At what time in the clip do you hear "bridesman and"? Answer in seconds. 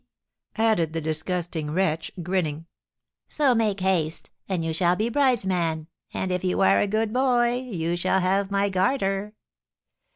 5.09-6.31